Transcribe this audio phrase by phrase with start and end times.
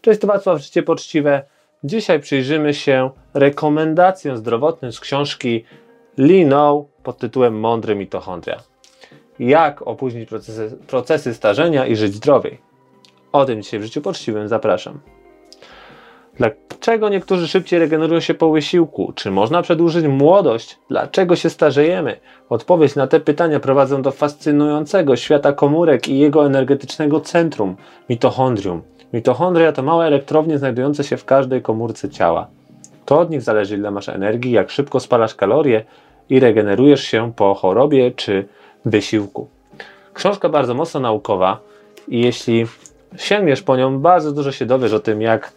[0.00, 1.44] Cześć, to Wacław Życie Poczciwe.
[1.84, 5.64] Dzisiaj przyjrzymy się rekomendacjom zdrowotnym z książki
[6.18, 8.60] Lino pod tytułem Mądry mitochondria.
[9.38, 12.58] Jak opóźnić procesy, procesy starzenia i żyć zdrowiej.
[13.32, 15.00] O tym dzisiaj w Życiu Poczciwym zapraszam.
[16.36, 19.12] Dlaczego niektórzy szybciej regenerują się po wysiłku?
[19.14, 20.78] Czy można przedłużyć młodość?
[20.88, 22.20] Dlaczego się starzejemy?
[22.48, 27.76] Odpowiedź na te pytania prowadzą do fascynującego świata komórek i jego energetycznego centrum
[28.08, 28.82] mitochondrium.
[29.12, 32.46] Mitochondria to małe elektrownie znajdujące się w każdej komórce ciała.
[33.04, 35.84] To od nich zależy, ile masz energii, jak szybko spalasz kalorie
[36.28, 38.48] i regenerujesz się po chorobie czy
[38.84, 39.48] wysiłku.
[40.14, 41.60] Książka bardzo mocno naukowa
[42.08, 42.66] i jeśli
[43.16, 45.52] sięgniesz po nią, bardzo dużo się dowiesz o tym, jak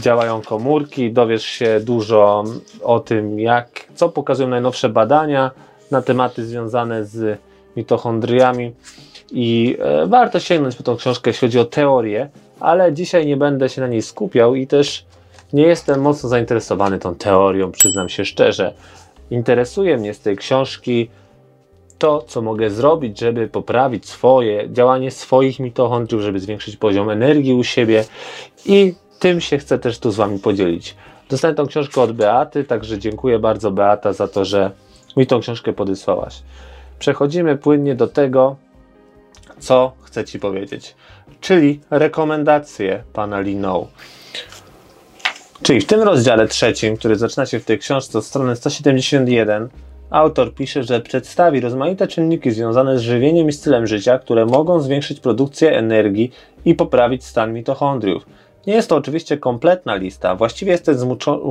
[0.00, 2.44] działają komórki, dowiesz się dużo
[2.82, 5.50] o tym, jak, co pokazują najnowsze badania
[5.90, 7.38] na tematy związane z
[7.76, 8.72] mitochondriami
[9.30, 12.28] i e, warto sięgnąć po tą książkę, jeśli chodzi o teorię,
[12.60, 15.04] ale dzisiaj nie będę się na niej skupiał i też
[15.52, 18.74] nie jestem mocno zainteresowany tą teorią, przyznam się szczerze.
[19.30, 21.10] Interesuje mnie z tej książki
[21.98, 27.64] to, co mogę zrobić, żeby poprawić swoje działanie swoich mitochondriów, żeby zwiększyć poziom energii u
[27.64, 28.04] siebie
[28.66, 30.96] i tym się chcę też tu z Wami podzielić.
[31.30, 34.70] Dostałem tą książkę od Beaty, także dziękuję bardzo Beata za to, że
[35.16, 36.42] mi tą książkę podesłałaś.
[36.98, 38.56] Przechodzimy płynnie do tego,
[39.58, 40.94] co chcę Ci powiedzieć,
[41.40, 43.88] czyli rekomendacje pana Linou.
[45.62, 49.68] Czyli w tym rozdziale trzecim, który zaczyna się w tej książce od strony 171,
[50.10, 55.20] autor pisze, że przedstawi rozmaite czynniki związane z żywieniem i stylem życia, które mogą zwiększyć
[55.20, 56.32] produkcję energii
[56.64, 58.26] i poprawić stan mitochondriów.
[58.66, 60.94] Nie jest to oczywiście kompletna lista, właściwie jestem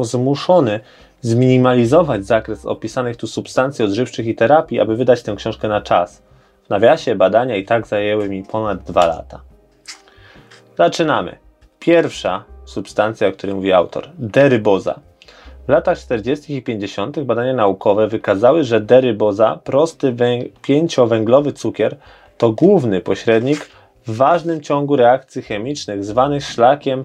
[0.02, 0.80] zmuszony
[1.22, 6.22] zminimalizować zakres opisanych tu substancji odżywczych i terapii, aby wydać tę książkę na czas.
[6.66, 9.42] W nawiasie badania i tak zajęły mi ponad dwa lata.
[10.78, 11.38] Zaczynamy.
[11.80, 15.00] Pierwsza substancja, o której mówi autor, deryboza.
[15.68, 16.56] W latach 40.
[16.56, 17.20] i 50.
[17.20, 20.16] badania naukowe wykazały, że deryboza, prosty
[20.62, 21.98] pięciowęglowy cukier,
[22.38, 23.70] to główny pośrednik
[24.08, 27.04] w ważnym ciągu reakcji chemicznych zwanych szlakiem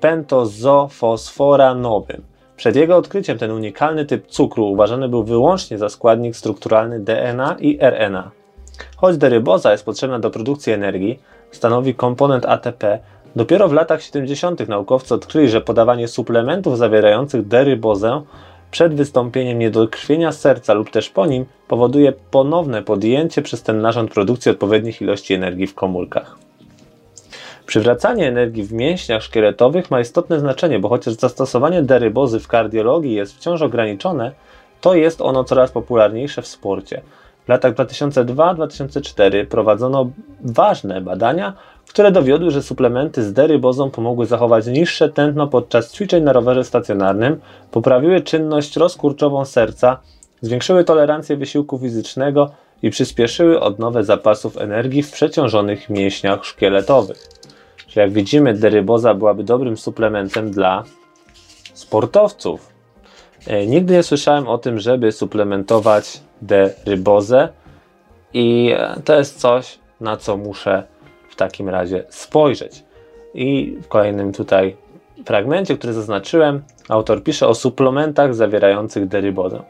[0.00, 2.22] pentozofosforanowym.
[2.56, 7.78] Przed jego odkryciem ten unikalny typ cukru uważany był wyłącznie za składnik strukturalny DNA i
[7.80, 8.30] RNA.
[8.96, 11.18] Choć deryboza jest potrzebna do produkcji energii,
[11.50, 12.98] stanowi komponent ATP,
[13.36, 14.68] dopiero w latach 70.
[14.68, 18.22] naukowcy odkryli, że podawanie suplementów zawierających derybozę
[18.70, 24.50] przed wystąpieniem niedokrwienia serca lub też po nim powoduje ponowne podjęcie przez ten narząd produkcji
[24.50, 26.38] odpowiednich ilości energii w komórkach.
[27.66, 33.36] Przywracanie energii w mięśniach szkieletowych ma istotne znaczenie, bo chociaż zastosowanie derybozy w kardiologii jest
[33.36, 34.32] wciąż ograniczone,
[34.80, 37.02] to jest ono coraz popularniejsze w sporcie.
[37.48, 40.10] W latach 2002-2004 prowadzono
[40.40, 41.52] ważne badania,
[41.88, 47.40] które dowiodły, że suplementy z derybozą pomogły zachować niższe tętno podczas ćwiczeń na rowerze stacjonarnym,
[47.70, 49.98] poprawiły czynność rozkurczową serca,
[50.40, 52.50] zwiększyły tolerancję wysiłku fizycznego
[52.82, 57.28] i przyspieszyły odnowę zapasów energii w przeciążonych mięśniach szkieletowych.
[57.86, 60.84] Czyli jak widzimy, deryboza byłaby dobrym suplementem dla
[61.74, 62.72] sportowców.
[63.46, 67.48] E, nigdy nie słyszałem o tym, żeby suplementować derybozę
[68.34, 70.82] i to jest coś, na co muszę
[71.30, 72.84] w takim razie spojrzeć.
[73.34, 74.76] I w kolejnym tutaj
[75.26, 79.62] fragmencie, który zaznaczyłem, autor pisze o suplementach zawierających derybozę.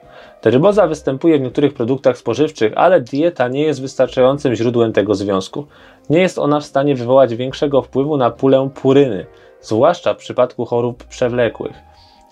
[0.42, 5.66] Deryboza występuje w niektórych produktach spożywczych, ale dieta nie jest wystarczającym źródłem tego związku.
[6.10, 9.26] Nie jest ona w stanie wywołać większego wpływu na pulę puryny,
[9.60, 11.76] zwłaszcza w przypadku chorób przewlekłych.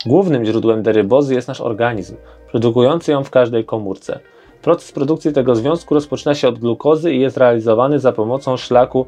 [0.06, 2.16] Głównym źródłem derybozy jest nasz organizm,
[2.56, 4.18] produkujący ją w każdej komórce.
[4.62, 9.06] Proces produkcji tego związku rozpoczyna się od glukozy i jest realizowany za pomocą szlaku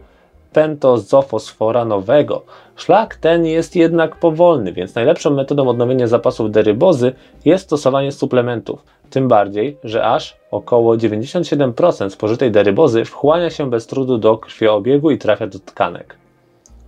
[0.53, 2.42] pentozofosforanowego.
[2.76, 7.12] Szlak ten jest jednak powolny, więc najlepszą metodą odnowienia zapasów derybozy
[7.44, 8.84] jest stosowanie suplementów.
[9.10, 15.19] Tym bardziej, że aż około 97% spożytej derybozy wchłania się bez trudu do krwiobiegu i
[15.19, 16.16] trafia do tkanek.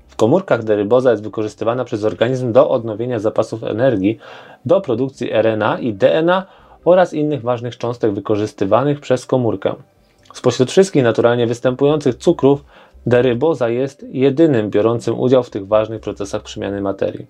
[0.08, 4.18] W komórkach deryboza jest wykorzystywana przez organizm do odnowienia zapasów energii,
[4.64, 9.74] do produkcji RNA i DNA oraz innych ważnych cząstek wykorzystywanych przez komórkę.
[10.34, 12.64] Spośród wszystkich naturalnie występujących cukrów,
[13.06, 17.26] deryboza jest jedynym biorącym udział w tych ważnych procesach przemiany materii.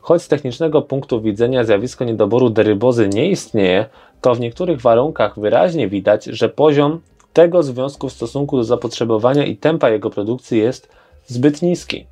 [0.00, 3.86] Choć z technicznego punktu widzenia zjawisko niedoboru derybozy nie istnieje,
[4.20, 7.00] to w niektórych warunkach wyraźnie widać, że poziom
[7.32, 10.88] tego związku w stosunku do zapotrzebowania i tempa jego produkcji jest
[11.26, 12.06] zbyt niski.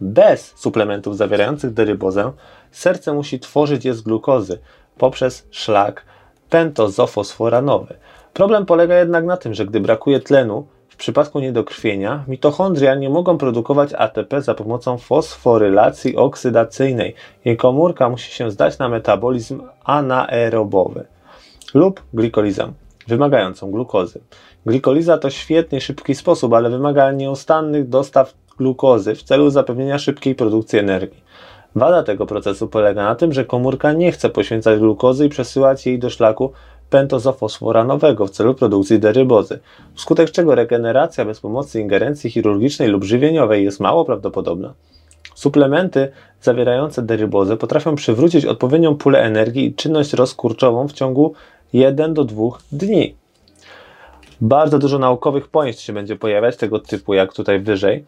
[0.00, 2.32] Bez suplementów zawierających derybozę
[2.70, 4.58] serce musi tworzyć je z glukozy
[4.98, 6.04] poprzez szlak
[6.50, 7.94] pentozofosforanowy.
[8.32, 13.38] Problem polega jednak na tym, że gdy brakuje tlenu, w przypadku niedokrwienia mitochondria nie mogą
[13.38, 17.14] produkować ATP za pomocą fosforylacji oksydacyjnej.
[17.44, 21.06] Jej komórka musi się zdać na metabolizm anaerobowy
[21.74, 22.72] lub glikolizę,
[23.08, 24.20] wymagającą glukozy.
[24.66, 30.78] Glikoliza to świetny szybki sposób, ale wymaga nieustannych dostaw glukozy w celu zapewnienia szybkiej produkcji
[30.78, 31.24] energii.
[31.74, 35.98] Wada tego procesu polega na tym, że komórka nie chce poświęcać glukozy i przesyłać jej
[35.98, 36.52] do szlaku
[36.90, 39.58] pentozofosforanowego w celu produkcji derybozy,
[39.94, 44.74] wskutek czego regeneracja bez pomocy ingerencji chirurgicznej lub żywieniowej jest mało prawdopodobna.
[45.34, 46.08] Suplementy
[46.40, 51.34] zawierające derybozę potrafią przywrócić odpowiednią pulę energii i czynność rozkurczową w ciągu
[51.72, 52.42] 1 do 2
[52.72, 53.14] dni.
[54.40, 58.04] Bardzo dużo naukowych pojęć się będzie pojawiać tego typu, jak tutaj wyżej,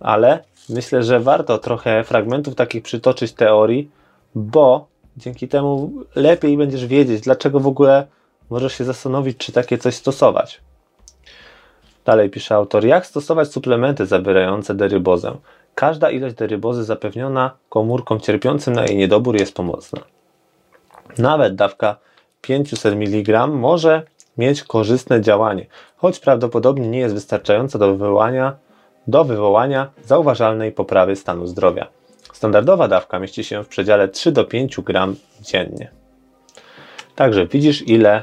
[0.00, 3.90] ale myślę, że warto trochę fragmentów takich przytoczyć teorii,
[4.34, 4.86] bo
[5.16, 8.06] dzięki temu lepiej będziesz wiedzieć, dlaczego w ogóle
[8.50, 10.60] możesz się zastanowić, czy takie coś stosować.
[12.04, 15.36] Dalej pisze autor, jak stosować suplementy zawierające derybozę.
[15.74, 20.00] Każda ilość derybozy zapewniona komórkom cierpiącym na jej niedobór jest pomocna.
[21.18, 21.96] Nawet dawka
[22.40, 24.02] 500 mg może
[24.38, 25.66] mieć korzystne działanie,
[25.96, 28.56] choć prawdopodobnie nie jest wystarczająca do wywołania,
[29.06, 31.86] do wywołania zauważalnej poprawy stanu zdrowia.
[32.32, 35.90] Standardowa dawka mieści się w przedziale 3 do 5 gram dziennie.
[37.14, 38.22] Także widzisz, ile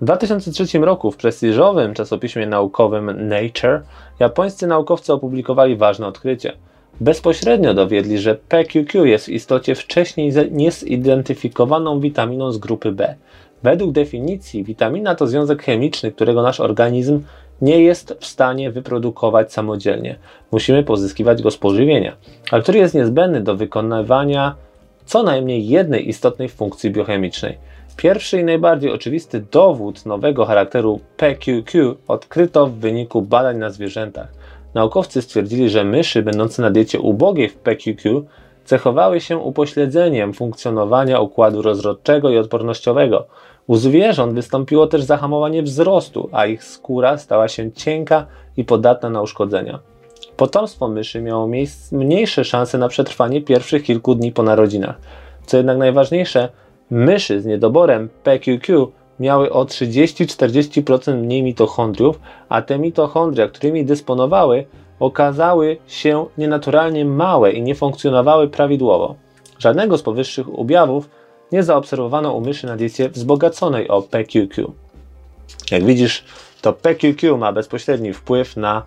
[0.00, 3.82] W 2003 roku w prestiżowym czasopiśmie naukowym Nature
[4.20, 6.52] japońscy naukowcy opublikowali ważne odkrycie.
[7.00, 13.14] Bezpośrednio dowiedli, że PQQ jest w istocie wcześniej niezidentyfikowaną witaminą z grupy B.
[13.62, 17.22] Według definicji witamina to związek chemiczny, którego nasz organizm
[17.62, 20.18] nie jest w stanie wyprodukować samodzielnie.
[20.52, 22.16] Musimy pozyskiwać go z pożywienia,
[22.50, 24.54] a który jest niezbędny do wykonywania
[25.08, 27.58] co najmniej jednej istotnej funkcji biochemicznej.
[27.96, 34.28] Pierwszy i najbardziej oczywisty dowód nowego charakteru PQQ odkryto w wyniku badań na zwierzętach.
[34.74, 38.24] Naukowcy stwierdzili, że myszy będące na diecie ubogiej w PQQ
[38.64, 43.26] cechowały się upośledzeniem funkcjonowania układu rozrodczego i odpornościowego.
[43.66, 48.26] U zwierząt wystąpiło też zahamowanie wzrostu, a ich skóra stała się cienka
[48.56, 49.78] i podatna na uszkodzenia.
[50.38, 51.48] Potomstwo myszy miało
[51.92, 54.98] mniejsze szanse na przetrwanie pierwszych kilku dni po narodzinach.
[55.46, 56.48] Co jednak najważniejsze,
[56.90, 64.66] myszy z niedoborem PQQ miały o 30-40% mniej mitochondriów, a te mitochondria, którymi dysponowały,
[65.00, 69.14] okazały się nienaturalnie małe i nie funkcjonowały prawidłowo.
[69.58, 71.10] Żadnego z powyższych objawów
[71.52, 74.72] nie zaobserwowano u myszy na diecie wzbogaconej o PQQ.
[75.70, 76.24] Jak widzisz,
[76.62, 78.82] to PQQ ma bezpośredni wpływ na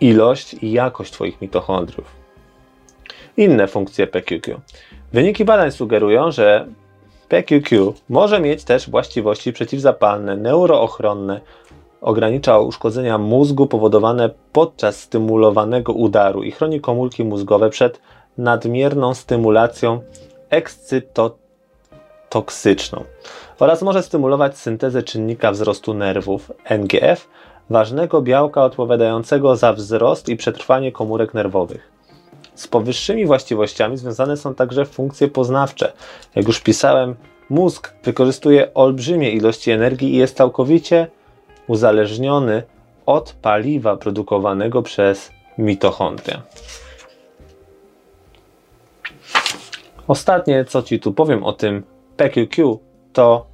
[0.00, 2.16] ilość i jakość Twoich mitochondriów.
[3.36, 4.60] Inne funkcje PQQ.
[5.12, 6.66] Wyniki badań sugerują, że
[7.28, 11.40] PQQ może mieć też właściwości przeciwzapalne, neuroochronne,
[12.00, 18.00] ogranicza uszkodzenia mózgu powodowane podczas stymulowanego udaru i chroni komórki mózgowe przed
[18.38, 20.00] nadmierną stymulacją
[20.50, 23.04] ekscytotoksyczną
[23.58, 27.28] oraz może stymulować syntezę czynnika wzrostu nerwów NGF,
[27.70, 31.90] ważnego białka odpowiadającego za wzrost i przetrwanie komórek nerwowych.
[32.54, 35.92] Z powyższymi właściwościami związane są także funkcje poznawcze.
[36.34, 37.14] Jak już pisałem,
[37.50, 41.06] mózg wykorzystuje olbrzymie ilości energii i jest całkowicie
[41.66, 42.62] uzależniony
[43.06, 46.42] od paliwa produkowanego przez mitochondria.
[50.08, 51.82] Ostatnie, co Ci tu powiem o tym
[52.16, 52.78] PQQ,
[53.12, 53.46] to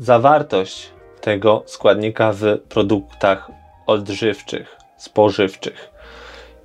[0.00, 0.93] zawartość
[1.24, 3.50] tego składnika w produktach
[3.86, 4.76] odżywczych.
[4.96, 5.90] spożywczych.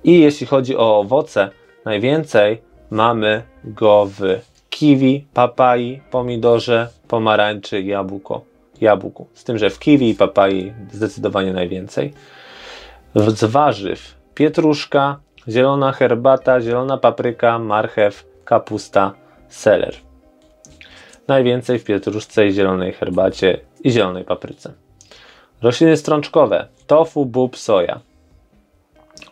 [0.04, 1.50] I jeśli chodzi o owoce,
[1.84, 4.20] najwięcej mamy go w
[4.70, 8.44] kiwi, papai, pomidorze, pomarańczy, jabłko,
[8.80, 9.26] jabłku.
[9.34, 12.12] Z tym, że w kiwi i papai zdecydowanie najwięcej.
[13.14, 19.14] Z warzyw pietruszka, zielona herbata, zielona papryka, marchew, kapusta,
[19.48, 19.94] seler.
[21.28, 24.72] Najwięcej w pietruszce i zielonej herbacie i zielonej papryce.
[25.62, 28.00] Rośliny strączkowe, tofu, bób, soja.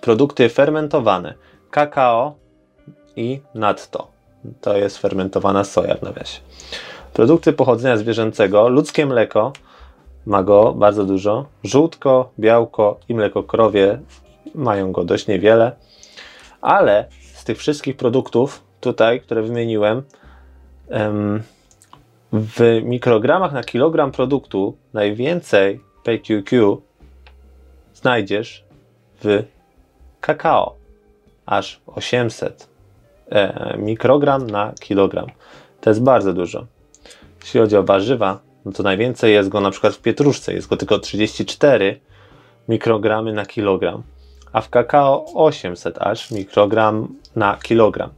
[0.00, 1.34] Produkty fermentowane,
[1.70, 2.34] kakao
[3.16, 4.08] i natto.
[4.60, 6.40] To jest fermentowana soja w nawiasie.
[7.12, 9.52] Produkty pochodzenia zwierzęcego, ludzkie mleko,
[10.26, 14.00] ma go bardzo dużo, żółtko, białko i mleko krowie
[14.54, 15.72] mają go dość niewiele,
[16.60, 20.02] ale z tych wszystkich produktów tutaj, które wymieniłem,
[22.32, 26.82] w mikrogramach na kilogram produktu najwięcej PQQ
[27.94, 28.64] znajdziesz
[29.22, 29.42] w
[30.20, 30.74] kakao,
[31.46, 32.68] aż 800
[33.30, 35.26] e, mikrogram na kilogram.
[35.80, 36.66] To jest bardzo dużo.
[37.40, 40.76] Jeśli chodzi o warzywa, no to najwięcej jest go na przykład w pietruszce, jest go
[40.76, 42.00] tylko 34
[42.68, 44.02] mikrogramy na kilogram,
[44.52, 48.10] a w kakao 800 aż mikrogram na kilogram.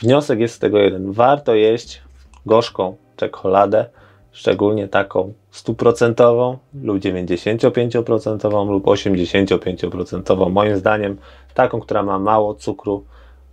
[0.00, 1.12] Wniosek jest z tego jeden.
[1.12, 2.02] Warto jeść
[2.46, 3.84] gorzką czekoladę,
[4.32, 10.50] szczególnie taką stuprocentową lub 95% lub 85%.
[10.50, 11.16] Moim zdaniem
[11.54, 13.04] taką, która ma mało cukru,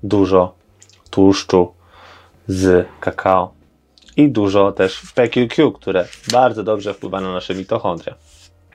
[0.03, 0.53] dużo
[1.09, 1.73] tłuszczu
[2.47, 3.51] z kakao
[4.17, 8.15] i dużo też PQQ, które bardzo dobrze wpływa na nasze mitochondria.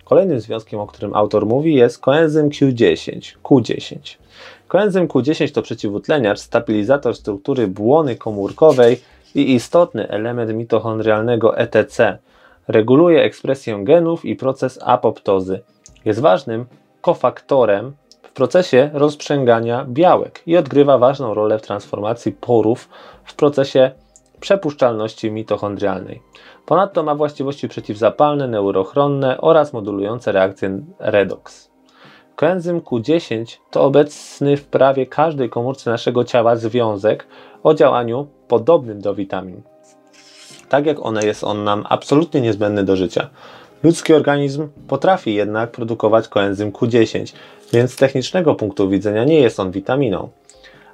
[0.04, 3.36] Kolejnym związkiem, o którym autor mówi, jest koenzym Q10.
[3.42, 4.16] Q10.
[4.68, 9.00] Koenzym Q10 to przeciwutleniacz, stabilizator struktury błony komórkowej
[9.34, 12.18] i istotny element mitochondrialnego ETC.
[12.68, 15.60] Reguluje ekspresję genów i proces apoptozy.
[16.04, 16.66] Jest ważnym
[17.00, 22.88] kofaktorem w procesie rozprzęgania białek i odgrywa ważną rolę w transformacji porów
[23.24, 23.90] w procesie
[24.40, 26.22] przepuszczalności mitochondrialnej.
[26.66, 31.70] Ponadto ma właściwości przeciwzapalne, neurochronne oraz modulujące reakcję redox.
[32.36, 37.26] Koenzym Q10 to obecny w prawie każdej komórce naszego ciała związek
[37.62, 39.62] o działaniu podobnym do witamin.
[40.68, 43.28] Tak jak one jest on nam absolutnie niezbędny do życia.
[43.82, 47.34] Ludzki organizm potrafi jednak produkować koenzym Q10,
[47.72, 50.28] więc z technicznego punktu widzenia nie jest on witaminą.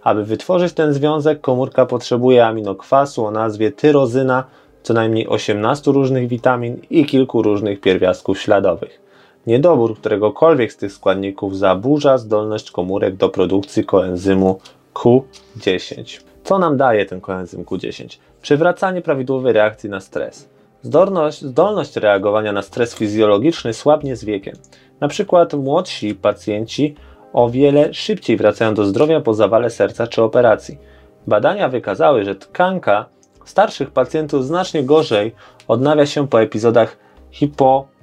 [0.02, 4.44] Aby wytworzyć ten związek, komórka potrzebuje aminokwasu o nazwie tyrozyna,
[4.82, 9.00] co najmniej 18 różnych witamin i kilku różnych pierwiastków śladowych.
[9.46, 14.60] Niedobór któregokolwiek z tych składników zaburza zdolność komórek do produkcji koenzymu
[14.94, 16.29] Q10.
[16.44, 18.18] Co nam daje ten koenzym Q10?
[18.42, 20.48] Przywracanie prawidłowej reakcji na stres.
[20.82, 24.56] Zdolność, zdolność reagowania na stres fizjologiczny słabnie z wiekiem.
[25.00, 26.94] Na przykład młodsi pacjenci
[27.32, 30.78] o wiele szybciej wracają do zdrowia po zawale serca czy operacji.
[31.26, 33.06] Badania wykazały, że tkanka
[33.44, 35.34] starszych pacjentów znacznie gorzej
[35.68, 36.96] odnawia się po epizodach
[37.30, 37.94] hipoksji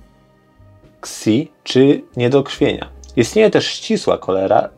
[1.63, 2.89] czy niedokrwienia.
[3.15, 4.19] Istnieje też ścisła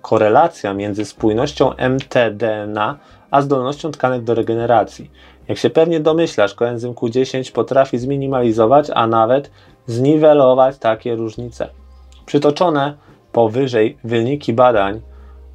[0.01, 2.97] korelacja między spójnością mtDNA
[3.31, 5.11] a zdolnością tkanek do regeneracji.
[5.47, 9.51] Jak się pewnie domyślasz, koenzym Q10 potrafi zminimalizować, a nawet
[9.87, 11.69] zniwelować takie różnice.
[12.25, 12.97] Przytoczone
[13.31, 15.01] powyżej wyniki badań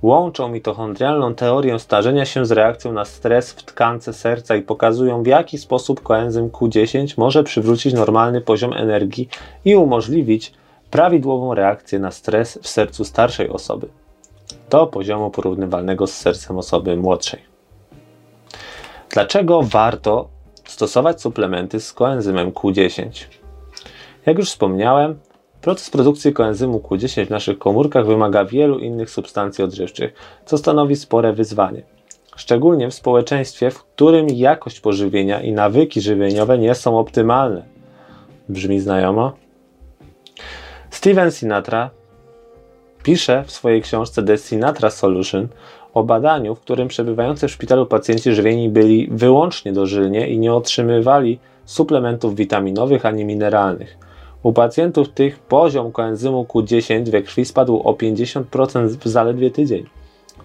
[0.03, 5.27] łączą mitochondrialną teorię starzenia się z reakcją na stres w tkance serca i pokazują, w
[5.27, 9.29] jaki sposób koenzym Q10 może przywrócić normalny poziom energii
[9.65, 10.53] i umożliwić
[10.91, 13.89] prawidłową reakcję na stres w sercu starszej osoby
[14.71, 17.54] do poziomu porównywalnego z sercem osoby młodszej.
[19.11, 20.29] Dlaczego warto
[20.65, 23.25] stosować suplementy z koenzymem Q10?
[24.27, 25.19] Jak już wspomniałem,
[25.65, 31.33] Proces produkcji koenzymu Q10 w naszych komórkach wymaga wielu innych substancji odżywczych, co stanowi spore
[31.33, 31.83] wyzwanie.
[32.37, 37.65] Szczególnie w społeczeństwie, w którym jakość pożywienia i nawyki żywieniowe nie są optymalne.
[38.49, 39.33] Brzmi znajomo?
[40.91, 41.91] Steven Sinatra
[43.03, 45.49] pisze w swojej książce The Sinatra Solution
[45.95, 51.39] o badaniu, w którym przebywający w szpitalu pacjenci żywieni byli wyłącznie dożylnie i nie otrzymywali
[51.65, 53.97] suplementów witaminowych ani mineralnych.
[54.43, 59.87] U pacjentów tych poziom koenzymu Q10 we krwi spadł o 50% w zaledwie tydzień.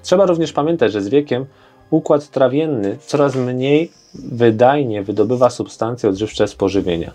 [0.01, 1.46] Trzeba również pamiętać, że z wiekiem
[1.89, 7.12] układ trawienny coraz mniej wydajnie wydobywa substancje odżywcze z pożywienia,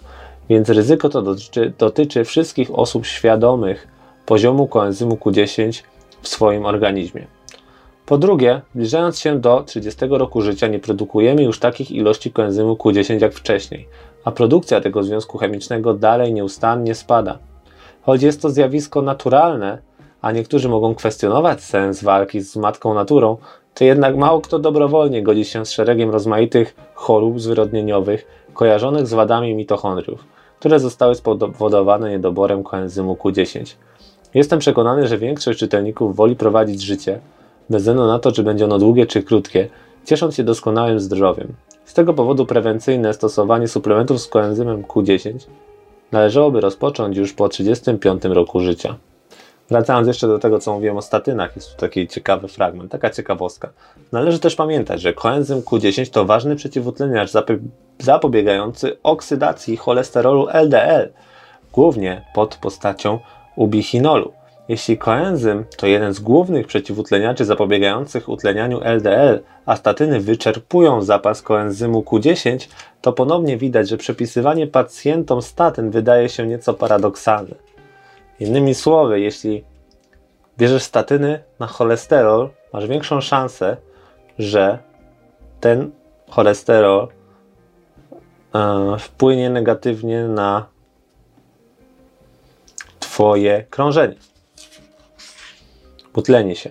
[0.48, 3.88] więc ryzyko to dotyczy, dotyczy wszystkich osób świadomych
[4.26, 5.82] poziomu koenzymu Q10
[6.22, 7.26] w swoim organizmie.
[8.06, 13.22] Po drugie, zbliżając się do 30 roku życia nie produkujemy już takich ilości koenzymu Q10
[13.22, 13.88] jak wcześniej,
[14.24, 17.38] a produkcja tego związku chemicznego dalej nieustannie spada.
[18.02, 19.78] Choć jest to zjawisko naturalne,
[20.22, 23.36] a niektórzy mogą kwestionować sens walki z matką naturą,
[23.74, 29.54] to jednak mało kto dobrowolnie godzi się z szeregiem rozmaitych chorób zwyrodnieniowych kojarzonych z wadami
[29.54, 30.24] mitochondriów,
[30.58, 33.74] które zostały spowodowane niedoborem koenzymu Q10.
[34.34, 37.20] Jestem przekonany, że większość czytelników woli prowadzić życie,
[37.70, 39.68] bez względu na to, czy będzie ono długie czy krótkie,
[40.04, 41.54] ciesząc się doskonałym zdrowiem.
[41.84, 45.34] Z tego powodu prewencyjne stosowanie suplementów z koenzymem Q10
[46.12, 48.96] należałoby rozpocząć już po 35 roku życia.
[49.68, 53.68] Wracając jeszcze do tego, co mówiłem o statynach, jest tu taki ciekawy fragment, taka ciekawostka.
[54.12, 57.30] Należy też pamiętać, że koenzym Q10 to ważny przeciwutleniacz
[57.98, 61.12] zapobiegający oksydacji cholesterolu LDL,
[61.72, 63.18] głównie pod postacią
[63.56, 64.32] ubichinolu.
[64.68, 72.00] Jeśli koenzym to jeden z głównych przeciwutleniaczy zapobiegających utlenianiu LDL, a statyny wyczerpują zapas koenzymu
[72.00, 72.68] Q10,
[73.00, 77.54] to ponownie widać, że przepisywanie pacjentom statyn wydaje się nieco paradoksalne.
[78.40, 79.64] Innymi słowy, jeśli
[80.58, 83.76] bierzesz statyny na cholesterol, masz większą szansę,
[84.38, 84.78] że
[85.60, 85.90] ten
[86.30, 87.08] cholesterol
[88.54, 90.66] e, wpłynie negatywnie na
[93.00, 94.14] Twoje krążenie.
[96.16, 96.70] Utlenie się.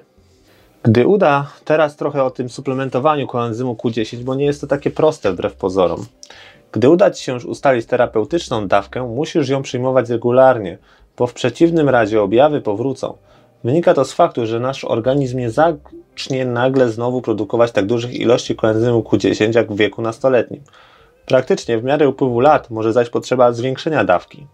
[0.84, 5.34] Gdy uda, teraz trochę o tym suplementowaniu koenzymu Q10, bo nie jest to takie proste
[5.34, 6.06] wbrew pozorom.
[6.72, 10.78] Gdy uda Ci się już ustalić terapeutyczną dawkę, musisz ją przyjmować regularnie,
[11.18, 13.18] bo w przeciwnym razie objawy powrócą.
[13.64, 18.56] Wynika to z faktu, że nasz organizm nie zacznie nagle znowu produkować tak dużych ilości
[18.56, 20.62] koenzymu Q10 jak w wieku nastoletnim.
[21.26, 24.48] Praktycznie w miarę upływu lat może zaś potrzeba zwiększenia dawki.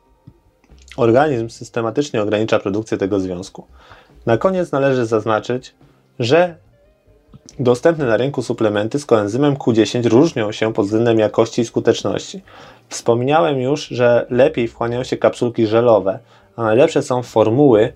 [0.98, 3.68] Organizm systematycznie ogranicza produkcję tego związku.
[4.30, 5.76] Na koniec należy zaznaczyć,
[6.20, 6.56] że
[7.60, 12.42] dostępne na rynku suplementy z koenzymem Q10 różnią się pod względem jakości i skuteczności.
[12.90, 16.20] Wspomniałem już, że lepiej wchłaniają się kapsulki żelowe,
[16.56, 17.94] a najlepsze są formuły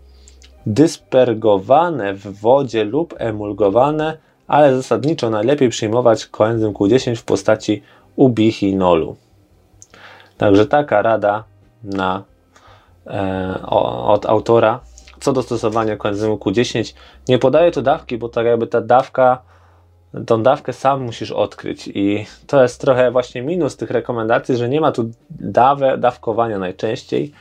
[0.66, 7.84] dyspergowane w wodzie lub emulgowane, ale zasadniczo najlepiej przyjmować koenzym Q10 w postaci
[8.16, 9.16] ubichinolu.
[10.38, 11.44] Także taka rada
[11.84, 12.24] na,
[13.08, 13.62] e,
[14.06, 14.80] od autora
[15.24, 16.94] co do stosowania koenzymu Q10.
[17.28, 19.42] Nie podaję tu dawki, bo tak jakby ta dawka,
[20.26, 24.82] tą dawkę sam musisz odkryć i to jest trochę właśnie minus tych rekomendacji, że nie
[24.82, 27.32] ma tu dawe, dawkowania najczęściej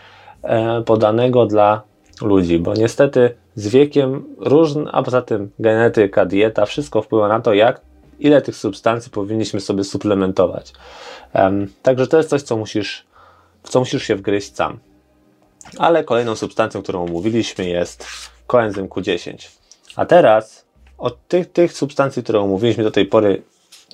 [0.42, 1.82] e, podanego dla
[2.22, 7.54] ludzi, bo niestety z wiekiem różne, a poza tym genetyka, dieta, wszystko wpływa na to,
[7.54, 7.80] jak
[8.18, 10.72] ile tych substancji powinniśmy sobie suplementować.
[11.34, 13.06] Um, także to jest coś, co musisz,
[13.62, 14.78] w co musisz się wgryźć sam.
[15.78, 18.06] Ale kolejną substancją, którą omówiliśmy jest
[18.46, 19.48] koenzym Q10.
[19.96, 20.66] A teraz
[20.98, 23.42] od tych, tych substancji, które omówiliśmy do tej pory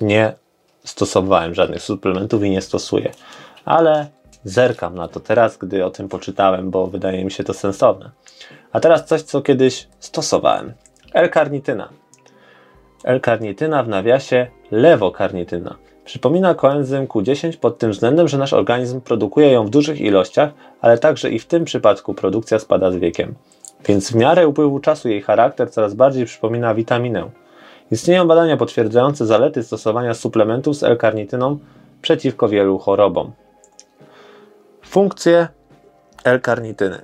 [0.01, 0.33] nie
[0.83, 3.11] stosowałem żadnych suplementów i nie stosuję.
[3.65, 4.07] Ale
[4.43, 8.11] zerkam na to teraz, gdy o tym poczytałem, bo wydaje mi się to sensowne.
[8.71, 10.73] A teraz coś, co kiedyś stosowałem.
[11.13, 11.89] L-karnityna.
[13.03, 15.75] L-karnityna w nawiasie lewokarnityna.
[16.09, 20.49] Przypomina koenzym Q10 pod tym względem, że nasz organizm produkuje ją w dużych ilościach,
[20.81, 23.35] ale także i w tym przypadku produkcja spada z wiekiem.
[23.85, 27.29] Więc w miarę upływu czasu jej charakter coraz bardziej przypomina witaminę.
[27.91, 31.57] Istnieją badania potwierdzające zalety stosowania suplementów z L-karnityną
[32.01, 33.31] przeciwko wielu chorobom.
[34.81, 35.47] Funkcje
[36.23, 37.01] L-karnityny.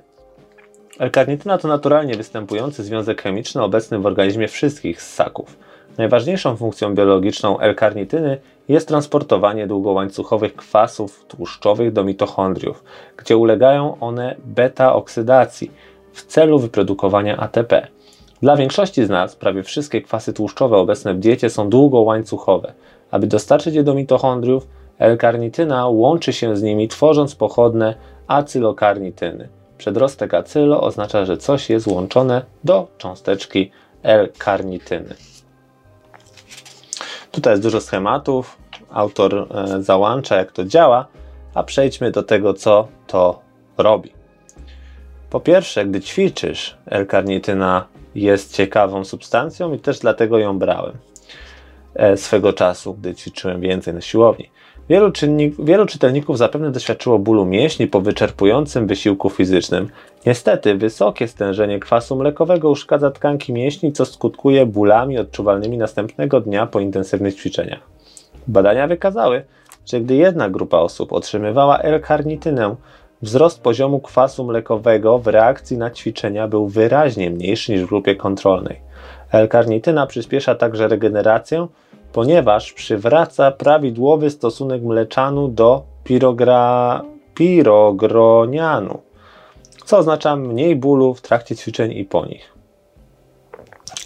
[0.98, 5.56] L-karnityna to naturalnie występujący związek chemiczny obecny w organizmie wszystkich ssaków.
[5.98, 12.84] Najważniejszą funkcją biologiczną L-karnityny jest transportowanie długołańcuchowych kwasów tłuszczowych do mitochondriów,
[13.16, 15.70] gdzie ulegają one beta-oksydacji
[16.12, 17.88] w celu wyprodukowania ATP.
[18.42, 22.72] Dla większości z nas prawie wszystkie kwasy tłuszczowe obecne w diecie są długołańcuchowe.
[23.10, 27.94] Aby dostarczyć je do mitochondriów, L-karnityna łączy się z nimi, tworząc pochodne
[28.26, 29.48] acylokarnityny.
[29.78, 33.70] Przedrostek acylo oznacza, że coś jest łączone do cząsteczki
[34.02, 35.14] L-karnityny.
[37.36, 38.58] Tutaj jest dużo schematów,
[38.90, 41.06] autor e, załącza jak to działa,
[41.54, 43.40] a przejdźmy do tego, co to
[43.78, 44.12] robi.
[45.30, 50.94] Po pierwsze, gdy ćwiczysz, L-karnityna jest ciekawą substancją i też dlatego ją brałem
[51.94, 54.50] e, swego czasu, gdy ćwiczyłem więcej na siłowni.
[54.88, 55.12] Wielu,
[55.58, 59.88] wielu czytelników zapewne doświadczyło bólu mięśni po wyczerpującym wysiłku fizycznym.
[60.26, 66.80] Niestety, wysokie stężenie kwasu mlekowego uszkadza tkanki mięśni, co skutkuje bólami odczuwalnymi następnego dnia po
[66.80, 67.80] intensywnych ćwiczeniach.
[68.46, 69.44] Badania wykazały,
[69.86, 72.76] że gdy jedna grupa osób otrzymywała L-karnitynę,
[73.22, 78.80] wzrost poziomu kwasu mlekowego w reakcji na ćwiczenia był wyraźnie mniejszy niż w grupie kontrolnej.
[79.32, 81.66] L-karnityna przyspiesza także regenerację,
[82.16, 87.02] ponieważ przywraca prawidłowy stosunek mleczanu do pirogra...
[87.34, 89.02] pirogronianu,
[89.84, 92.52] co oznacza mniej bólu w trakcie ćwiczeń i po nich.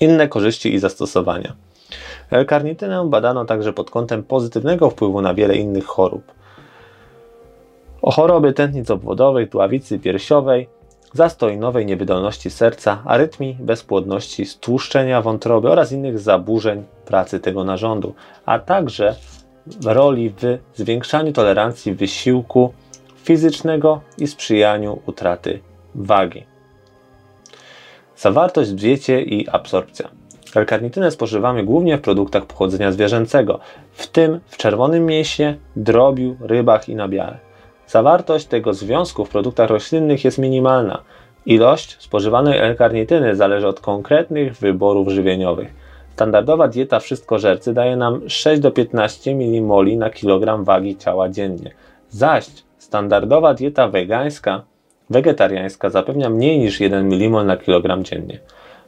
[0.00, 1.52] Inne korzyści i zastosowania.
[2.30, 6.22] L-karnitynę badano także pod kątem pozytywnego wpływu na wiele innych chorób.
[8.02, 10.68] O choroby tętnic obwodowych, dławicy piersiowej,
[11.12, 18.14] zastoj nowej niewydolności serca, arytmii, bezpłodności, stłuszczenia wątroby oraz innych zaburzeń pracy tego narządu,
[18.46, 19.14] a także
[19.84, 22.72] roli w zwiększaniu tolerancji wysiłku
[23.16, 25.60] fizycznego i sprzyjaniu utraty
[25.94, 26.44] wagi.
[28.16, 30.08] Zawartość w diecie i absorpcja.
[30.56, 33.60] L-karnitynę spożywamy głównie w produktach pochodzenia zwierzęcego,
[33.92, 37.49] w tym w czerwonym mięsie, drobiu, rybach i nabiale.
[37.90, 41.02] Zawartość tego związku w produktach roślinnych jest minimalna.
[41.46, 45.74] Ilość spożywanej L-karnityny zależy od konkretnych wyborów żywieniowych.
[46.14, 51.70] Standardowa dieta wszystkożercy daje nam 6 do 15 mmol na kilogram wagi ciała dziennie,
[52.10, 52.46] zaś
[52.78, 54.62] standardowa dieta wegańska,
[55.10, 58.38] wegetariańska zapewnia mniej niż 1 mmol na kilogram dziennie.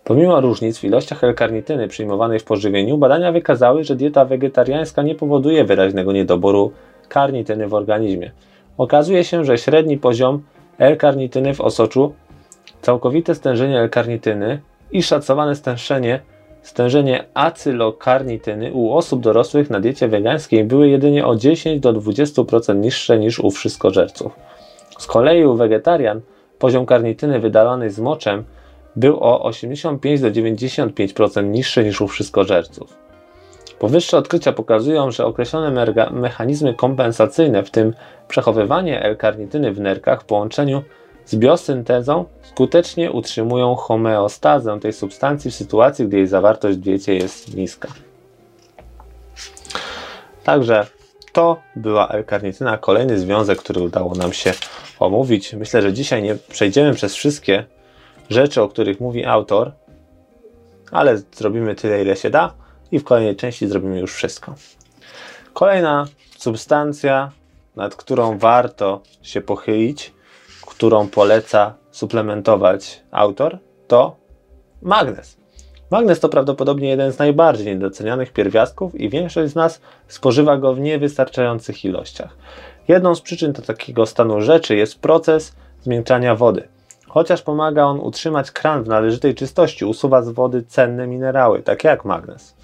[0.05, 5.65] Pomimo różnic w ilościach L-karnityny przyjmowanej w pożywieniu, badania wykazały, że dieta wegetariańska nie powoduje
[5.65, 6.73] wyraźnego niedoboru
[7.09, 8.31] karnityny w organizmie.
[8.79, 10.43] Okazuje się, że średni poziom
[10.79, 12.15] L-karnityny w osoczu,
[12.83, 14.61] całkowite stężenie L-karnityny
[14.93, 16.21] i szacowane stężenie,
[16.63, 23.19] stężenie acylokarnityny u osób dorosłych na diecie wegańskiej były jedynie o 10 do 20% niższe
[23.19, 24.33] niż u wszystkożerców.
[24.99, 26.21] Z kolei u wegetarian
[26.59, 28.45] poziom karnityny wydalanej z moczem
[28.97, 33.02] był o 85 do 95% niższy niż u wszystkożerców.
[33.83, 37.95] Powyższe odkrycia pokazują, że określone mechanizmy kompensacyjne, w tym
[38.29, 40.83] przechowywanie L-karnityny w nerkach w połączeniu
[41.25, 47.57] z biosyntezą, skutecznie utrzymują homeostazę tej substancji w sytuacji, gdy jej zawartość w diecie jest
[47.57, 47.89] niska.
[50.45, 50.87] Także
[51.33, 54.53] to była L-karnityna, kolejny związek, który udało nam się
[55.01, 55.53] omówić.
[55.53, 57.65] Myślę, że dzisiaj nie przejdziemy przez wszystkie
[58.31, 59.73] rzeczy, o których mówi autor,
[60.91, 62.62] ale zrobimy tyle, ile się da
[62.93, 64.55] i w kolejnej części zrobimy już wszystko.
[65.53, 66.07] Kolejna
[66.39, 67.33] substancja,
[67.77, 70.13] nad którą warto się pochylić,
[70.67, 74.17] którą poleca suplementować autor, to
[74.83, 75.37] magnez.
[75.91, 80.81] Magnez to prawdopodobnie jeden z najbardziej niedocenianych pierwiastków i większość z nas spożywa go w
[80.81, 82.37] niewystarczających ilościach.
[82.89, 86.69] Jedną z przyczyn do takiego stanu rzeczy jest proces zmiękczania wody.
[87.09, 92.05] Chociaż pomaga on utrzymać kran w należytej czystości, usuwa z wody cenne minerały, takie jak
[92.05, 92.55] magnez.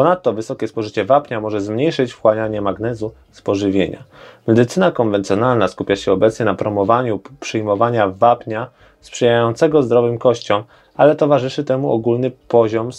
[0.00, 4.04] Ponadto wysokie spożycie wapnia może zmniejszyć wchłanianie magnezu z pożywienia.
[4.46, 10.62] Medycyna konwencjonalna skupia się obecnie na promowaniu przyjmowania wapnia sprzyjającego zdrowym kościom,
[10.94, 12.90] ale towarzyszy temu ogólny poziom,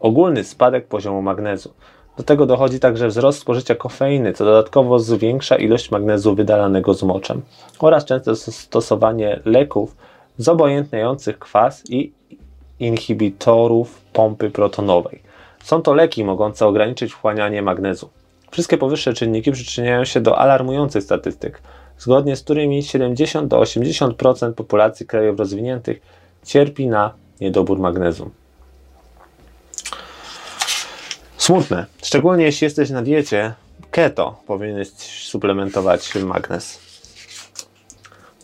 [0.00, 1.74] ogólny spadek poziomu magnezu.
[2.16, 7.42] Do tego dochodzi także wzrost spożycia kofeiny, co dodatkowo zwiększa ilość magnezu wydalanego z moczem
[7.78, 9.96] oraz częste stosowanie leków
[10.38, 12.12] zobojętniających kwas i
[12.80, 15.27] inhibitorów pompy protonowej.
[15.68, 18.10] Są to leki mogące ograniczyć wchłanianie magnezu.
[18.50, 21.62] Wszystkie powyższe czynniki przyczyniają się do alarmujących statystyk,
[21.98, 26.00] zgodnie z którymi 70 do 80% populacji krajów rozwiniętych
[26.44, 28.30] cierpi na niedobór magnezu.
[31.36, 33.54] Smutne, szczególnie jeśli jesteś na diecie
[33.90, 34.88] keto, powinieneś
[35.28, 36.80] suplementować magnez.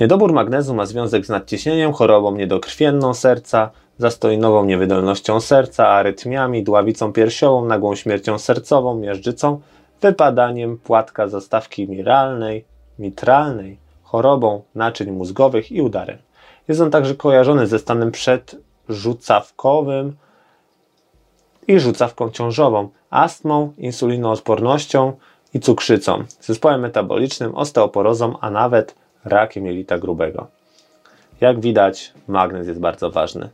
[0.01, 7.65] Niedobór magnezu ma związek z nadciśnieniem, chorobą niedokrwienną serca, zastojnową niewydolnością serca, arytmiami, dławicą piersiową,
[7.65, 9.61] nagłą śmiercią sercową, miażdżycą,
[10.01, 12.65] wypadaniem płatka zastawki miralnej,
[12.99, 16.19] mitralnej, chorobą naczyń mózgowych i udarem.
[16.69, 20.17] Jest on także kojarzony ze stanem przedrzucawkowym
[21.69, 25.13] i rzucawką ciążową, astmą, insulinoodpornością
[25.55, 30.47] i cukrzycą, zespołem metabolicznym, osteoporozą, a nawet rakiem jelita grubego.
[31.41, 33.49] Jak widać, magnez jest bardzo ważny.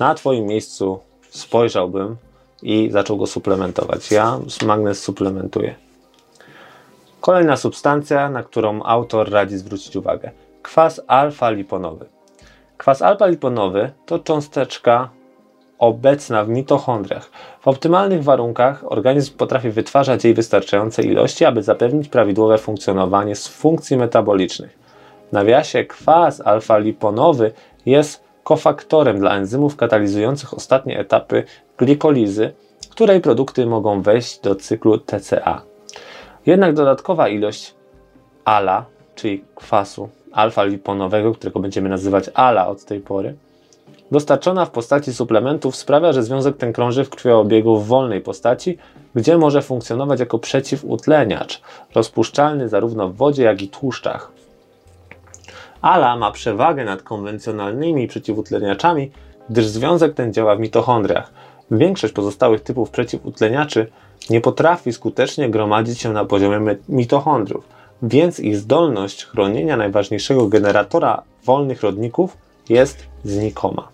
[0.00, 2.16] Na Twoim miejscu spojrzałbym
[2.62, 4.10] i zaczął go suplementować.
[4.10, 5.74] Ja magnez suplementuję.
[7.20, 10.30] Kolejna substancja, na którą autor radzi zwrócić uwagę.
[10.62, 12.06] Kwas alfa-liponowy.
[12.78, 15.08] Kwas alfa-liponowy to cząsteczka
[15.78, 17.30] obecna w mitochondriach.
[17.60, 23.96] W optymalnych warunkach organizm potrafi wytwarzać jej wystarczające ilości, aby zapewnić prawidłowe funkcjonowanie z funkcji
[23.96, 24.78] metabolicznych.
[25.28, 27.52] W nawiasie kwas alfa-liponowy
[27.86, 31.44] jest kofaktorem dla enzymów katalizujących ostatnie etapy
[31.78, 32.52] glikolizy,
[32.90, 35.62] której produkty mogą wejść do cyklu TCA.
[36.46, 37.74] Jednak dodatkowa ilość
[38.44, 43.34] ALA, czyli kwasu alfa-liponowego, którego będziemy nazywać ALA od tej pory,
[44.10, 48.78] dostarczona w postaci suplementów sprawia, że związek ten krąży w krwiobiegu w wolnej postaci,
[49.14, 51.62] gdzie może funkcjonować jako przeciwutleniacz,
[51.94, 54.33] rozpuszczalny zarówno w wodzie, jak i tłuszczach.
[55.84, 59.10] ALA ma przewagę nad konwencjonalnymi przeciwutleniaczami,
[59.50, 61.32] gdyż związek ten działa w mitochondriach.
[61.70, 63.86] Większość pozostałych typów przeciwutleniaczy
[64.30, 67.68] nie potrafi skutecznie gromadzić się na poziomie mitochondriów,
[68.02, 72.36] więc ich zdolność chronienia najważniejszego generatora wolnych rodników
[72.68, 73.88] jest znikoma.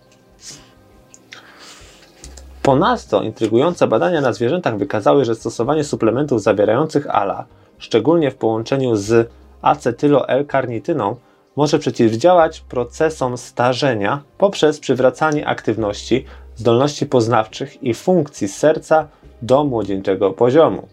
[2.63, 7.45] Ponadto intrygujące badania na zwierzętach wykazały, że stosowanie suplementów zawierających ALA,
[7.79, 9.31] szczególnie w połączeniu z
[9.63, 11.17] acetylo-L-karnityną,
[11.61, 16.25] może przeciwdziałać procesom starzenia poprzez przywracanie aktywności,
[16.57, 19.09] zdolności poznawczych i funkcji serca
[19.43, 20.89] do młodzieńczego poziomu.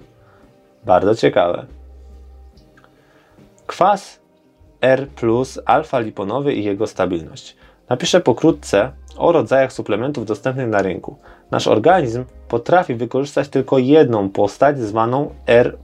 [0.85, 1.65] Bardzo ciekawe.
[3.67, 4.19] Kwas
[4.81, 5.07] R
[5.65, 7.55] alfa-liponowy i jego stabilność.
[7.89, 11.17] Napiszę pokrótce o rodzajach suplementów dostępnych na rynku.
[11.51, 15.77] Nasz organizm potrafi wykorzystać tylko jedną postać zwaną R.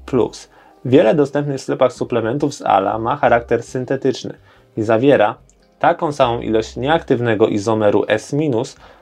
[0.86, 4.34] Wiele dostępnych w sklepach suplementów z ALA ma charakter syntetyczny
[4.78, 5.36] i zawiera
[5.80, 8.36] taką samą ilość nieaktywnego izomeru S-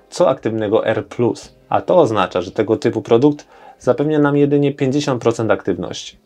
[0.10, 1.04] co aktywnego R,
[1.70, 3.48] a to oznacza, że tego typu produkt
[3.80, 6.18] zapewnia nam jedynie 50% aktywności.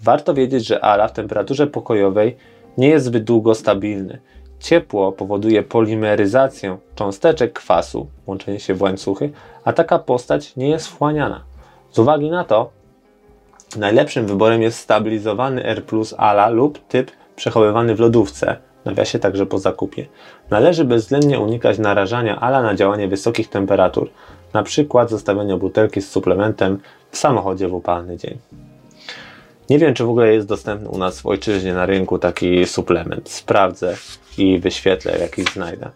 [0.00, 2.36] Warto wiedzieć, że ALA w temperaturze pokojowej
[2.78, 4.20] nie jest zbyt długo stabilny.
[4.60, 9.30] Ciepło powoduje polimeryzację cząsteczek kwasu, łączenie się w łańcuchy,
[9.64, 11.44] a taka postać nie jest wchłaniana.
[11.90, 12.70] Z uwagi na to,
[13.76, 15.82] najlepszym wyborem jest stabilizowany R
[16.16, 20.06] ALA lub typ przechowywany w lodówce, nawiasie także po zakupie.
[20.50, 24.10] Należy bezwzględnie unikać narażania ALA na działanie wysokich temperatur,
[24.52, 26.78] na przykład zostawienia butelki z suplementem
[27.10, 28.38] w samochodzie w upalny dzień.
[29.70, 33.30] Nie wiem, czy w ogóle jest dostępny u nas w ojczyźnie na rynku taki suplement.
[33.30, 33.96] Sprawdzę
[34.38, 35.90] i wyświetlę, jakiś znajdę.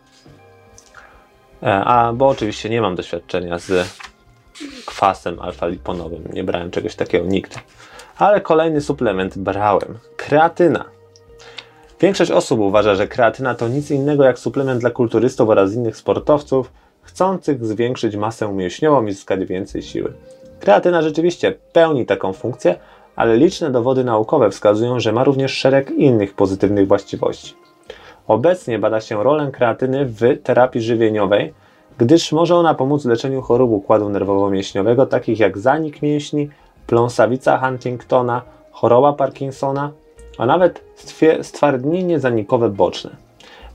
[1.63, 3.89] E, a, bo oczywiście nie mam doświadczenia z
[4.87, 6.33] kwasem alfa-liponowym.
[6.33, 7.57] Nie brałem czegoś takiego nigdy.
[8.19, 9.99] Ale kolejny suplement brałem.
[10.17, 10.96] Kreatyna.
[12.01, 16.73] Większość osób uważa, że kreatyna to nic innego jak suplement dla kulturystów oraz innych sportowców
[17.03, 20.13] chcących zwiększyć masę mięśniową i zyskać więcej siły.
[20.61, 22.75] Kreatyna rzeczywiście pełni taką funkcję,
[23.17, 27.55] ale liczne dowody naukowe wskazują, że ma również szereg innych pozytywnych właściwości.
[28.29, 31.55] Obecnie bada się rolę kreatyny w terapii żywieniowej,
[31.99, 36.49] gdyż może ona pomóc w leczeniu chorób układu nerwowo-mięśniowego, takich jak zanik mięśni,
[36.87, 39.93] pląsawica Huntingtona, choroba Parkinsona,
[40.39, 40.85] a nawet
[41.43, 43.11] stwardnienie zanikowe boczne.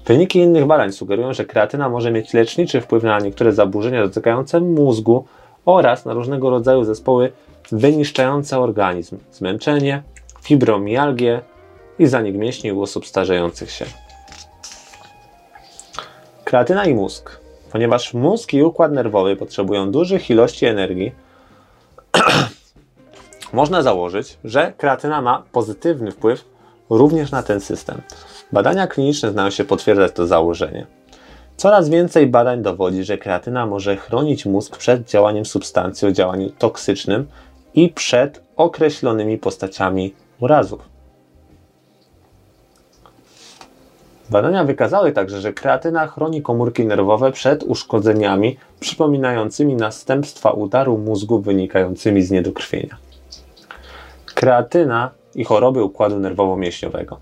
[0.05, 5.25] Wyniki innych badań sugerują, że kreatyna może mieć leczniczy wpływ na niektóre zaburzenia dotykające mózgu
[5.65, 7.31] oraz na różnego rodzaju zespoły
[7.71, 10.03] wyniszczające organizm, zmęczenie,
[10.41, 11.41] fibromialgię
[11.99, 13.85] i zanik mięśni u osób starzejących się.
[16.43, 17.39] Kreatyna i mózg.
[17.71, 21.11] Ponieważ mózg i układ nerwowy potrzebują dużych ilości energii,
[23.53, 26.50] można założyć, że kreatyna ma pozytywny wpływ
[26.97, 28.01] również na ten system.
[28.51, 30.87] Badania kliniczne znają się potwierdzać to założenie.
[31.57, 37.27] Coraz więcej badań dowodzi, że kreatyna może chronić mózg przed działaniem substancji o działaniu toksycznym
[37.73, 40.91] i przed określonymi postaciami urazów.
[44.29, 52.21] Badania wykazały także, że kreatyna chroni komórki nerwowe przed uszkodzeniami przypominającymi następstwa udaru mózgu wynikającymi
[52.23, 52.97] z niedokrwienia.
[54.35, 57.15] Kreatyna i choroby układu nerwowo-mięśniowego.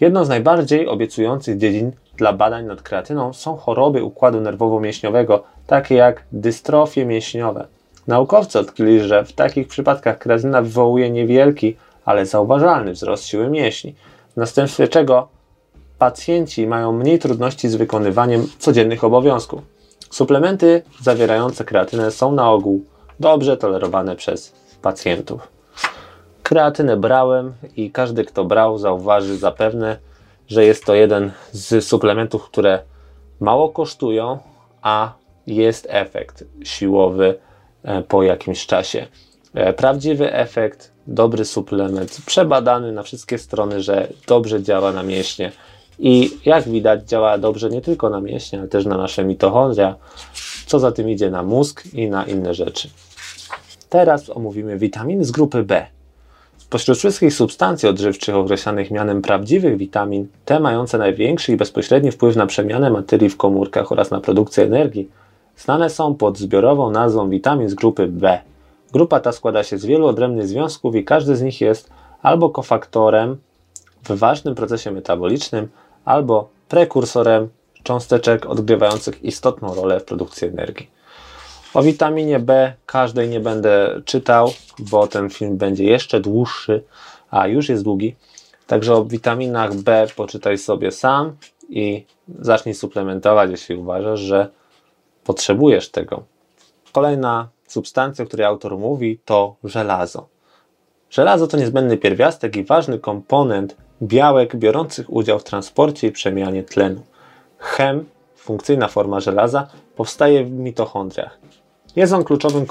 [0.00, 6.24] Jedną z najbardziej obiecujących dziedzin dla badań nad kreatyną są choroby układu nerwowo-mięśniowego, takie jak
[6.32, 7.66] dystrofie mięśniowe.
[8.06, 13.94] Naukowcy odkryli, że w takich przypadkach kreatyna wywołuje niewielki, ale zauważalny wzrost siły mięśni,
[14.32, 15.28] w następstwie czego
[15.98, 19.60] pacjenci mają mniej trudności z wykonywaniem codziennych obowiązków.
[20.10, 22.84] Suplementy zawierające kreatynę są na ogół
[23.20, 25.59] dobrze tolerowane przez pacjentów.
[26.50, 29.96] Kreatynę brałem i każdy, kto brał, zauważy zapewne,
[30.48, 32.82] że jest to jeden z suplementów, które
[33.40, 34.38] mało kosztują,
[34.82, 35.12] a
[35.46, 37.38] jest efekt siłowy
[37.82, 39.06] e, po jakimś czasie.
[39.54, 45.52] E, prawdziwy efekt, dobry suplement, przebadany na wszystkie strony, że dobrze działa na mięśnie
[45.98, 49.96] i jak widać działa dobrze nie tylko na mięśnie, ale też na nasze mitochondria,
[50.66, 52.90] co za tym idzie na mózg i na inne rzeczy.
[53.88, 55.99] Teraz omówimy witaminy z grupy B.
[56.70, 62.46] Spośród wszystkich substancji odżywczych określanych mianem prawdziwych witamin, te mające największy i bezpośredni wpływ na
[62.46, 65.10] przemianę materii w komórkach oraz na produkcję energii,
[65.56, 68.38] znane są pod zbiorową nazwą witamin z grupy B.
[68.92, 71.90] Grupa ta składa się z wielu odrębnych związków i każdy z nich jest
[72.22, 73.36] albo kofaktorem
[74.04, 75.68] w ważnym procesie metabolicznym,
[76.04, 77.48] albo prekursorem
[77.82, 80.99] cząsteczek odgrywających istotną rolę w produkcji energii.
[81.74, 86.82] O witaminie B każdej nie będę czytał, bo ten film będzie jeszcze dłuższy,
[87.30, 88.16] a już jest długi.
[88.66, 91.36] Także o witaminach B poczytaj sobie sam
[91.68, 92.04] i
[92.38, 94.48] zacznij suplementować, jeśli uważasz, że
[95.24, 96.22] potrzebujesz tego.
[96.92, 100.28] Kolejna substancja, o której autor mówi, to żelazo.
[101.10, 107.02] Żelazo to niezbędny pierwiastek i ważny komponent białek biorących udział w transporcie i przemianie tlenu.
[107.58, 108.04] Chem,
[108.36, 111.38] funkcyjna forma żelaza, powstaje w mitochondriach.
[111.96, 112.66] Jest on kluczowym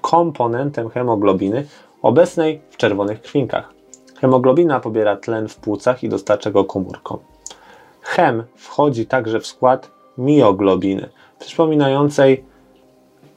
[0.00, 1.66] komponentem hemoglobiny
[2.02, 3.72] obecnej w czerwonych krwinkach.
[4.20, 7.18] Hemoglobina pobiera tlen w płucach i dostarcza go komórkom.
[8.00, 12.44] Chem wchodzi także w skład mioglobiny, przypominającej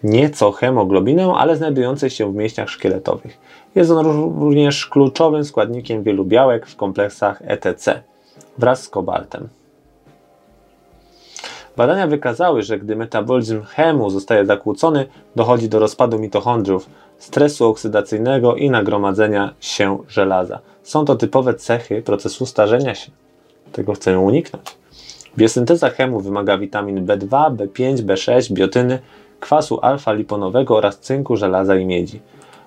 [0.04, 3.38] nieco hemoglobinę, ale znajdującej się w mięśniach szkieletowych.
[3.76, 4.06] Jest on
[4.40, 8.04] również kluczowym składnikiem wielu białek w kompleksach ETC
[8.58, 9.50] wraz z kobaltem.
[11.78, 18.70] Badania wykazały, że gdy metabolizm chemu zostaje zakłócony, dochodzi do rozpadu mitochondriów, stresu oksydacyjnego i
[18.70, 20.60] nagromadzenia się żelaza.
[20.84, 23.12] Są to typowe cechy procesu starzenia się.
[23.72, 24.78] Tego chcemy uniknąć.
[25.38, 29.00] Biosynteza chemu wymaga witamin B2, B5, B6, biotyny,
[29.40, 32.20] kwasu alfa-liponowego oraz cynku, żelaza i miedzi.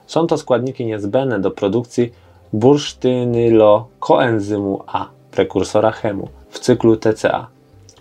[0.06, 2.12] Są to składniki niezbędne do produkcji
[2.52, 7.55] bursztynylokoenzymu A, prekursora chemu, w cyklu TCA.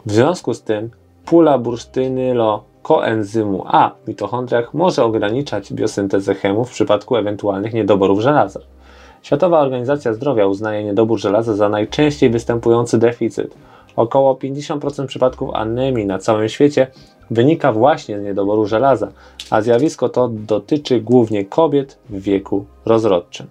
[0.05, 0.89] W związku z tym
[1.25, 8.59] pula bursztynylokoenzymu A w mitochondriach może ograniczać biosyntezę chemu w przypadku ewentualnych niedoborów żelaza.
[9.21, 13.55] Światowa Organizacja Zdrowia uznaje niedobór żelaza za najczęściej występujący deficyt.
[13.95, 16.87] Około 50% przypadków anemii na całym świecie
[17.31, 19.11] wynika właśnie z niedoboru żelaza,
[19.49, 23.47] a zjawisko to dotyczy głównie kobiet w wieku rozrodczym.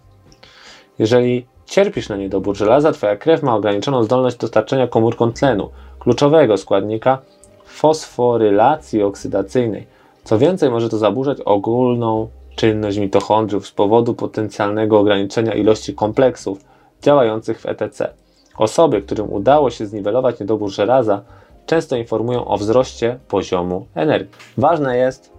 [0.98, 5.70] Jeżeli cierpisz na niedobór żelaza, Twoja krew ma ograniczoną zdolność dostarczenia komórkom tlenu,
[6.04, 7.18] kluczowego składnika
[7.64, 9.86] fosforylacji oksydacyjnej.
[10.24, 16.58] Co więcej, może to zaburzać ogólną czynność mitochondriów z powodu potencjalnego ograniczenia ilości kompleksów
[17.02, 18.14] działających w ETC.
[18.58, 21.22] Osoby, którym udało się zniwelować niedobór żelaza,
[21.66, 24.30] często informują o wzroście poziomu energii.
[24.56, 25.32] Ważne jest,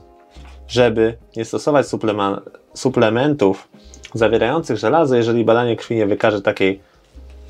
[0.67, 1.86] żeby nie stosować
[2.73, 3.67] suplementów
[4.13, 6.82] zawierających żelazo, jeżeli badanie krwi nie wykaże takiej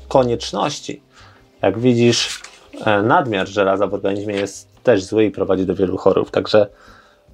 [0.08, 1.02] konieczności.
[1.62, 2.42] Jak widzisz,
[3.02, 6.30] nadmiar żelaza w organizmie jest też zły i prowadzi do wielu chorób.
[6.30, 6.66] Także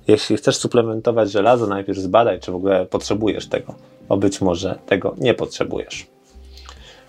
[0.08, 3.74] jeśli chcesz suplementować żelazo, najpierw zbadaj, czy w ogóle potrzebujesz tego,
[4.08, 6.06] bo być może tego nie potrzebujesz.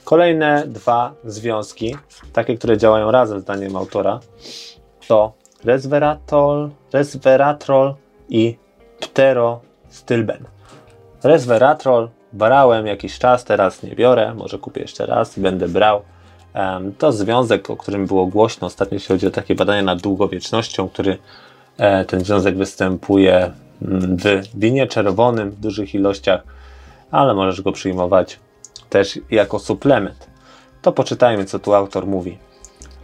[0.04, 1.96] Kolejne dwa związki,
[2.34, 4.20] takie, które działają razem zdaniem autora,
[5.08, 7.96] to resveratrol, resveratrol
[8.30, 8.58] i
[9.00, 10.44] pterostylben.
[11.24, 16.02] Resveratrol brałem jakiś czas, teraz nie biorę, może kupię jeszcze raz i będę brał.
[16.98, 21.18] To związek, o którym było głośno ostatnio, jeśli chodzi o takie badania nad długowiecznością, który
[21.78, 26.44] e, ten związek występuje mm, w winie czerwonym w dużych ilościach,
[27.12, 28.40] ale możesz go przyjmować
[28.90, 30.28] też jako suplement.
[30.82, 32.38] To poczytajmy, co tu autor mówi.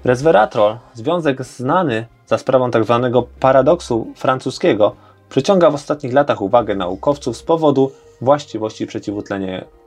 [0.04, 3.10] Resveratrol, związek znany za sprawą tzw.
[3.14, 4.96] Tak paradoksu francuskiego,
[5.30, 8.88] przyciąga w ostatnich latach uwagę naukowców z powodu właściwości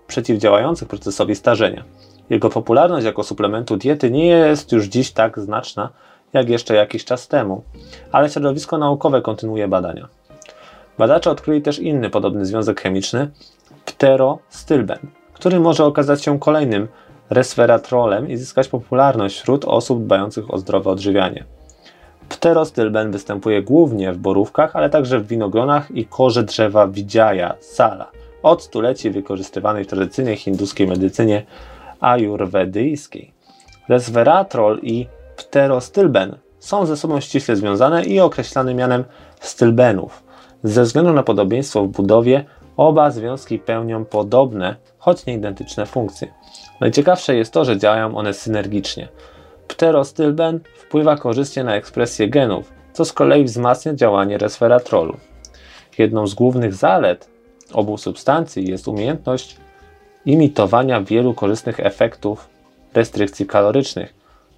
[0.06, 1.84] przeciwdziałających procesowi starzenia.
[2.32, 5.88] Jego popularność jako suplementu diety nie jest już dziś tak znaczna,
[6.32, 7.62] jak jeszcze jakiś czas temu,
[8.12, 10.08] ale środowisko naukowe kontynuuje badania.
[10.98, 13.30] Badacze odkryli też inny podobny związek chemiczny,
[13.84, 14.98] pterostylben,
[15.32, 16.88] który może okazać się kolejnym
[17.30, 21.44] resveratrolem i zyskać popularność wśród osób dbających o zdrowe odżywianie.
[22.28, 28.10] Pterostylben występuje głównie w borówkach, ale także w winogronach i korze drzewa widziaja, sala,
[28.42, 31.46] od stuleci wykorzystywanej w tradycyjnej hinduskiej medycynie
[32.02, 33.32] ajurwedyjskiej.
[33.88, 39.04] Resveratrol i pterostylben są ze sobą ściśle związane i określane mianem
[39.40, 40.22] stylbenów.
[40.64, 42.44] Ze względu na podobieństwo w budowie,
[42.76, 46.28] oba związki pełnią podobne, choć nie identyczne funkcje.
[46.80, 49.08] Najciekawsze jest to, że działają one synergicznie.
[49.68, 55.16] Pterostylben wpływa korzystnie na ekspresję genów, co z kolei wzmacnia działanie resveratrolu.
[55.98, 57.30] Jedną z głównych zalet
[57.72, 59.56] obu substancji jest umiejętność
[60.26, 62.48] imitowania wielu korzystnych efektów
[62.94, 64.14] restrykcji kalorycznych,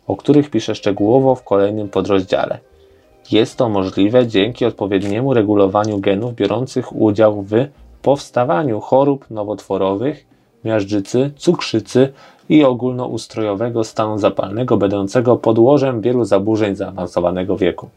[0.07, 2.59] o których piszę szczegółowo w kolejnym podrozdziale.
[3.30, 7.53] Jest to możliwe dzięki odpowiedniemu regulowaniu genów biorących udział w
[8.03, 10.26] powstawaniu chorób nowotworowych,
[10.64, 12.12] miażdżycy, cukrzycy
[12.49, 17.88] i ogólnoustrojowego stanu zapalnego, będącego podłożem wielu zaburzeń zaawansowanego wieku.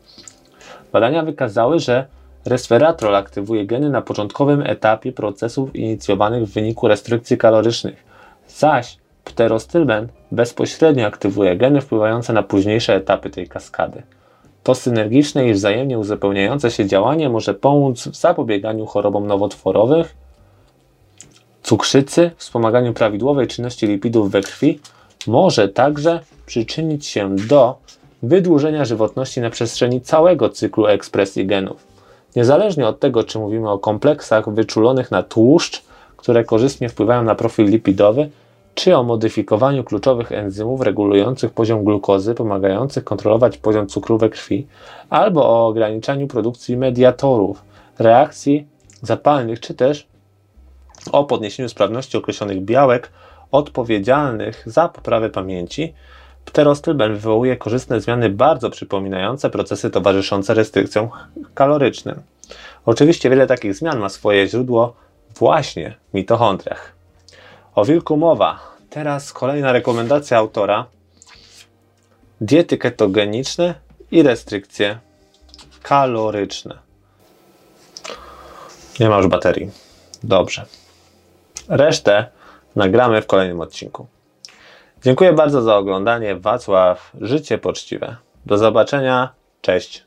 [0.91, 2.05] Badania wykazały, że
[2.47, 8.03] resveratrol aktywuje geny na początkowym etapie procesów inicjowanych w wyniku restrykcji kalorycznych,
[8.47, 14.03] zaś pterostylben bezpośrednio aktywuje geny wpływające na późniejsze etapy tej kaskady.
[14.63, 20.15] To synergiczne i wzajemnie uzupełniające się działanie może pomóc w zapobieganiu chorobom nowotworowych,
[21.63, 24.79] cukrzycy, wspomaganiu prawidłowej czynności lipidów we krwi,
[25.27, 27.77] może także przyczynić się do
[28.23, 31.86] wydłużenia żywotności na przestrzeni całego cyklu ekspresji genów.
[32.37, 35.83] Niezależnie od tego, czy mówimy o kompleksach wyczulonych na tłuszcz,
[36.17, 38.29] które korzystnie wpływają na profil lipidowy,
[38.75, 44.67] czy o modyfikowaniu kluczowych enzymów regulujących poziom glukozy, pomagających kontrolować poziom cukru we krwi,
[45.09, 47.61] albo o ograniczaniu produkcji mediatorów,
[47.99, 48.67] reakcji
[49.01, 50.07] zapalnych, czy też
[51.11, 53.11] o podniesieniu sprawności określonych białek
[53.51, 55.93] odpowiedzialnych za poprawę pamięci,
[56.47, 61.09] pterostyl wywołuje korzystne zmiany bardzo przypominające procesy towarzyszące restrykcjom
[61.53, 62.21] kalorycznym.
[62.85, 64.95] Oczywiście wiele takich zmian ma swoje źródło
[65.35, 66.93] właśnie w mitochondriach.
[67.75, 68.59] O wilku mowa.
[68.89, 70.85] Teraz kolejna rekomendacja autora.
[72.41, 73.75] Diety ketogeniczne
[74.11, 74.99] i restrykcje
[75.83, 76.77] kaloryczne.
[78.99, 79.71] Nie ma już baterii.
[80.23, 80.65] Dobrze.
[81.69, 82.25] Resztę
[82.75, 84.07] nagramy w kolejnym odcinku.
[85.01, 86.35] Dziękuję bardzo za oglądanie.
[86.35, 88.15] Wacław, życie poczciwe.
[88.45, 89.29] Do zobaczenia.
[89.61, 90.06] Cześć.